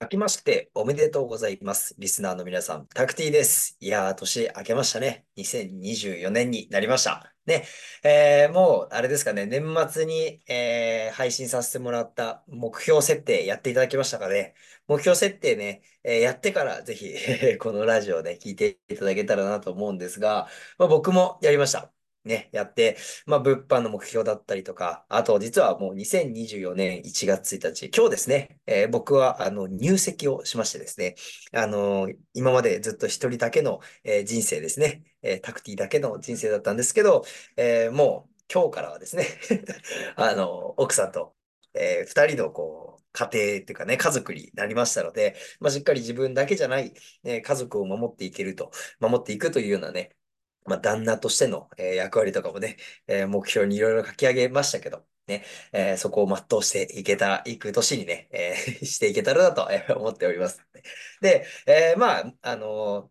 [0.00, 1.94] 明けましておめでとうございます。
[1.98, 3.76] リスナーの皆さん、タクティです。
[3.80, 5.26] いやー、年明けましたね。
[5.36, 7.34] 2024年になりました。
[7.44, 7.66] ね、
[8.02, 14.54] えーもう、あれですかね、年末に、えー配信させてもらった目標設定やっていただきましたかね。
[14.86, 17.12] 目標設定ね、えーやってからぜひ、
[17.58, 20.48] このラジオをね、聞いていただけたらなと思うんですが、
[20.78, 21.92] まあ、僕もやりました。
[22.24, 31.14] ね、やって、まあ、物販の目標だったりとか、あと、実はもう2024年1月1日、今日ですね、えー僕は、あの、入籍をしましてですね、
[31.52, 37.24] あの、今までずっと一人だけの、えー人生ですね、えタクティだけの人生だったんですけど、
[37.56, 39.26] えもう今日からはですね、
[40.16, 41.34] あの、奥さんと、
[41.74, 46.92] え二人のこう、家庭っていうかね、家族になりましたので、まあ、しっかり自分だけじゃない、
[47.24, 50.10] えー家族を守っていけると、守っていくというようなね、
[50.66, 60.64] まあ、旦那としての、え役割とかもね、え目標にいろいろ書き上げましたけど、ね、えーそこを全うしていけた、いく年にね、えー していけたらなと思っております。
[61.20, 63.10] で、えーまあ、あの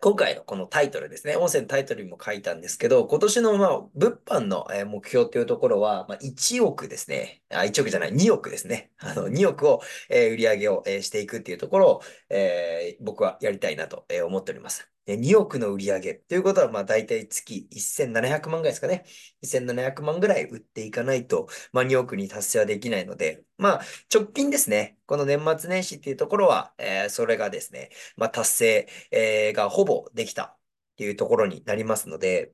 [0.00, 7.44] 今回のこのタイトルですね、音声のタイトルにも書いたんですけど、今年のまあ物販の目標というところは、まあ、1億ですね。
[7.50, 8.90] あ、1億じゃない、2億ですね。
[8.98, 14.90] あの、2億を、え売り上げを、えしていくっていうところを、え僕はやりたいなと、思っております。
[15.06, 16.14] 2億の売り上げ。
[16.14, 19.04] ということは、まあ大体月1700万ぐらいですかね。
[19.42, 30.56] 1700万ぐらい売っていかないと、まあ2億に達成はできないので、まあ直近ですね、この年末年始っていうところは、えーそれがですね、まあ達成、えーがほぼできたっ
[30.96, 32.52] ていうところになりますので、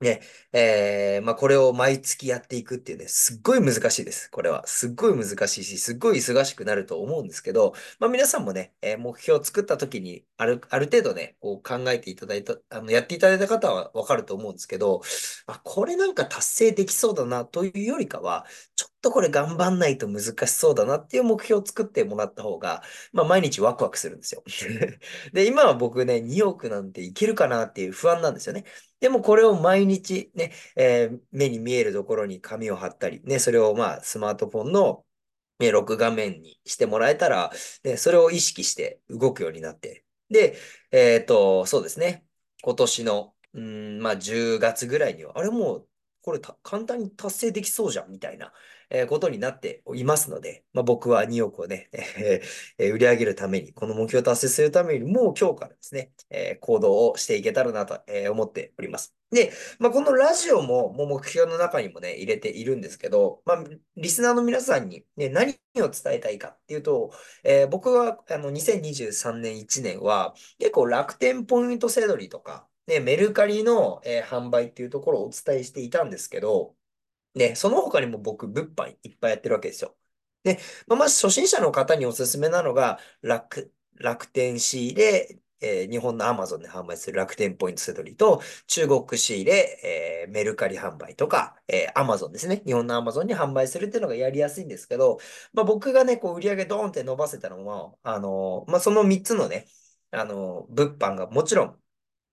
[0.00, 0.20] ね、
[0.52, 4.30] えーまあこれを毎月やっていくっていうね、すっごい難しいです。
[4.30, 4.64] これは。
[4.66, 15.02] すっごい難しいし、すっごい忙しくなると思うんですけど、まあ皆さんもね、えー目標を作った時に、ある、ある程度ね、こう考えていただいた、あの、やっていただいた方はわかると思うんですけど、
[15.46, 22.82] あ、これなんか達成できそうだなというよりかは、ちょっとこれ頑張んないと難しそうだなっていう目標を作ってもらった方が、
[23.12, 24.42] まあ毎日ワクワクするんですよ。
[25.32, 28.64] で、今は僕ね、2億なんていけるかなっていう不安なんですよね。
[29.00, 35.04] でもこれを毎日ね、えー目に見えるところに紙を貼ったり、ね、それをまあスマートフォンの
[35.58, 37.52] ね録画面にしてもらえたら、
[37.84, 40.04] ね、それを意識して動くようになって。
[40.30, 40.56] で、
[40.92, 42.24] えっと、そうですね。
[42.62, 45.88] 今年の、うん、まあ10月ぐらいには、あれもう、
[46.22, 48.52] これ簡単に達成できそうじゃん、みたいな、
[48.90, 58.00] えことになっていますので、まあ僕は2億をね、えー売り上げるために、この目標を達成するために、もう今日からですね、えー行動をしていけたらなと、
[58.30, 59.14] 思っております。
[59.30, 63.64] で、まあ、このラジオも、もう目標の中にもね、入れているんですけど、まあ、
[63.96, 67.12] リスナーの皆さんに、ね、何を伝えたいかっていうと、
[67.44, 76.74] えー僕は、あの、2023年1年は、結構楽天ポイントセドリとか、ね、メルカリの、えー販売っていうところをお伝えしていたんですけど、
[77.34, 79.96] ね、その他にも僕、物販いっぱいやってるわけですよ。
[80.42, 89.80] で、まあ、まず初心者の方におすすめなのが、楽、楽天仕入れ、えー日本の Amazon で販売する楽天ポイントセドリと、中国仕入れ、
[90.24, 92.62] えーメルカリ販売とか、えー Amazon ですね。
[92.64, 95.18] 日本の Amazon に販売するっていうのがやりやすいんですけど、
[95.52, 99.66] まあ、僕がね、こう売り上げドーンって伸ばせたのは、あのまあ、その3つのね、
[100.10, 101.82] あの物販がもちろん、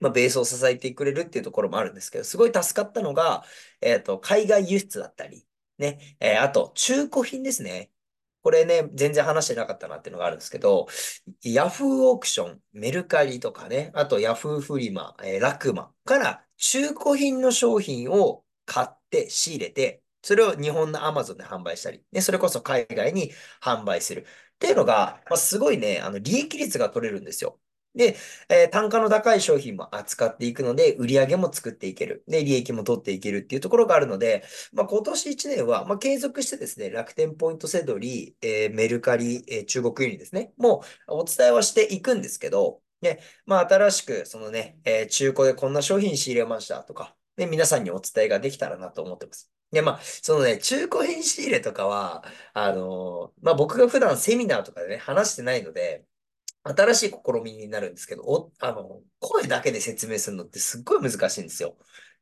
[0.00, 3.44] まあ、ベースを支えてくれるっていうところもあるんですけど、すごい助かったのが、
[3.80, 5.46] えっと、海外輸出だったり、
[5.78, 7.90] ね、えーあと、中古品ですね。
[8.42, 10.88] これね、全然話してなかったなっていうのがあるんですけど、
[11.42, 24.22] ヤフーオークション、メルカリとかね、あとヤフーフリマ、えーラクマから中古品の商品を買って仕入れて、それを日本の Amazon で販売したり、ね、それこそ海外に販売する。
[24.22, 27.58] っていうのが、まあ、すごいね、あの、利益率が取れるんですよ。
[27.94, 28.16] で、
[28.48, 32.24] えー単価の高い商品も扱っていくので、売り上げも作っていける。
[32.28, 49.50] で、利益も取っていけるっていうところがあるので、まあ、今年1年は、まあ、継続してですね、楽天ポイントセドリ、えーメルカリ、えー中国輸入ですね、もうお伝えはしていくんですけど、ね、まあ、新しく、そのね、えー中古でこんな商品仕入れましたとか、ね、皆さんにお伝えができたらなと思ってます。
[49.72, 56.04] で、まあ、そのね、中古品仕入れとかは、あのーまあ、僕が普段セミナーとかでね、話してないので、
[56.62, 61.76] 新しい試みになるんですけど、お、あの、声だけで説明するのってすっごい難しいんですよ。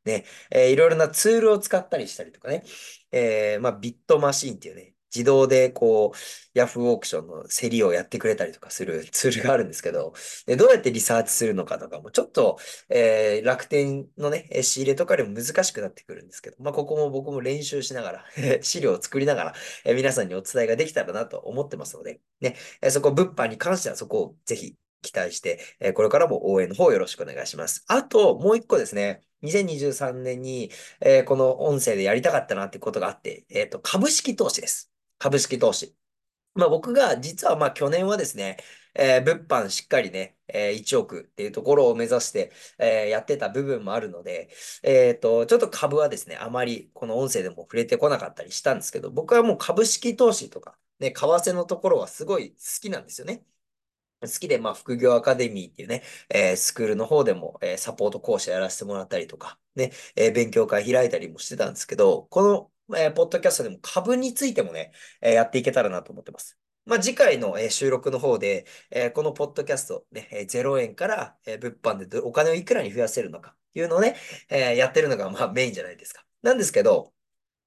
[0.05, 2.63] ね、えーいろいろなツールを使ったりしたりとかね、
[3.11, 6.17] えーまあ、ビットマシンっていうね、自動でこう、
[6.53, 10.13] ヤフーオークションの競りをやってくれたりとかする ツールがあるんですけど、
[10.45, 12.57] でどうやってリサーチするのかとかも、ちょっと、
[12.89, 18.25] えー楽天のね、仕入れとかでも難しくなってくるんですけど、まあ、ここも僕も練習しながら
[18.61, 19.53] 資料を作りながら、
[19.85, 27.83] えー皆さんにお伝えができたらなと思ってますので、ね、えーそこ、物販に関してはそこをぜひ期待して、えこれからも応援の方よろしくお願いします。
[27.87, 30.71] あと、もう一個ですね、2023年に、
[31.01, 34.91] えーこの音声でやりたかったなってことがあって、えっと、株式投資です。
[35.19, 35.95] 株式投資。
[36.55, 38.57] まあ僕が実はまあ去年はですね、
[38.95, 44.49] えー物販しっかりね、えー1億っていうところを目指して、えーやってた部分もあるので、
[44.83, 53.45] えっと、ちょっと株はですね、あまりこの音声でも触れてこなかったりしたんですけど、僕はもう株式投資とか、ね、為替のところはすごい好きなんですよね。
[54.21, 64.91] 好きで、まあ、副業アカデミーっていうね、えースクールの方でも、えーサポート講師やらせてもらったりとか、ね、えー勉強会開いたりもしてたんですけど、この、えーポッドキャストでも株についてもね、
[65.21, 66.57] えーやっていけたらなと思ってます。
[66.85, 74.15] まあ、次回の、え収録の方で、えこのポッドキャスト、ね、え0円から、え物販でお金をいくらに増やせるのかっていうのをね、
[74.49, 76.25] えやってるのが、まあ、メインじゃないですか。
[76.41, 77.13] なんですけど、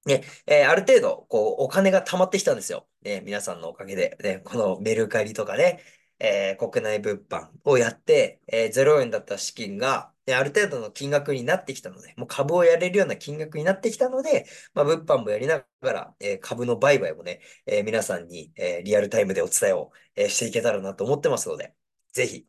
[0.05, 2.87] ね、えーある程度、こう、お金が貯まってきたんですよ。
[3.01, 5.81] ね、皆さんのおかげで、ね、このメルカリとかね、
[6.19, 21.75] えー国内物販をやって、えー0円だった資金が、で、ある程度の金額になってきたので、もう株をやれるような金額になってきたので、まあ、物販もやりながら、え株の売買もね、え皆さんに、えリアルタイムでお伝えを、えしていけたらなと思ってますので、
[22.13, 22.47] ぜひ、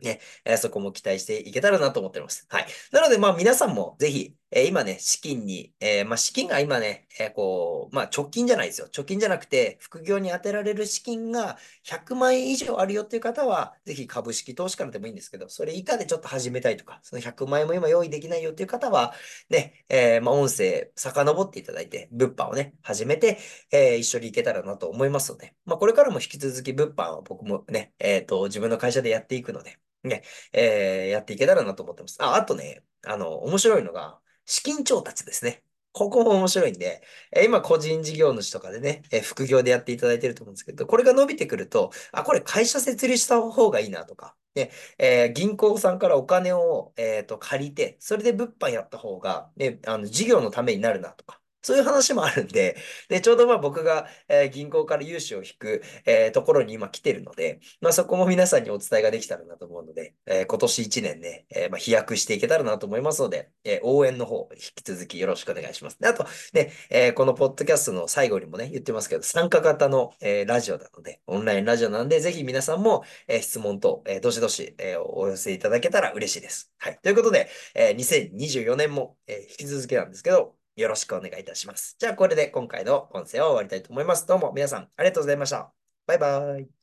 [0.00, 2.46] ね、えそこも期待していけたらなと思っております。
[2.50, 2.66] はい。
[2.92, 8.88] なので、まあ皆さんもぜひ、えー今ね、資金に、えーまあ資金が今ね、えーこう、まあ貯金じゃないですよ。
[8.92, 19.14] 貯金じゃなくて、副業に充てられる資金が100万円以上あるよっていう方は、ぜひ株式投資からでもいいんですけど、それ以下でちょっと始めたいとか、その100万円も今用意できないよっていう方は、
[19.50, 23.38] ね、えーまあ音声遡っていただいて、物販をね、始めて、
[23.70, 32.16] えー一緒に行けたらなと思いますので、まあこれからも引き続き物販は僕もね、えっと、自分の会社でやっていくので、ね、えやっていけたらなと思ってます。
[32.22, 34.20] あ、あとね、あの、面白いのが、
[34.50, 35.62] 資金調達ですね。
[35.92, 37.02] ここも面白いんで、
[37.32, 52.76] え今個人事業主とかでね、え副業でやっていただいてると思うんですけど、これが伸びてくると、あ、これ会社設立した方がいいなとか、ね、えー銀行さんからお金を、えーと、借りて、それで物販やった方が、ね、あの、事業のためになるなとか、そういう話もあるんで、
[53.08, 65.98] で、ちょうどまあ僕が、えー銀行から融資を引く、えーところに今来てるので、まあそこも皆さんにお伝えができたらなと思うので、えー今年1年ね、えまあ飛躍していけたらなと思いますので、え応援の方、引き続きよろしくお願いします。
[66.02, 76.72] あと、ね、えこのポッドキャストの最後にもね、言ってますけど、参加型の、えラジオなので、オンラインラジオなんで、ぜひ皆さんも、え質問等、えどしどし、えお寄せいただけたら嬉しいです。
[76.78, 76.98] はい。
[77.02, 81.96] ということで、えー2024年も、え引き続きなんですけど、よろしくお願いいたします。
[81.98, 84.26] じゃあ、これで今回の音声を終わりたいと思います。
[84.26, 85.72] どうも皆さんありがとうございました。
[86.06, 86.80] バイバイ。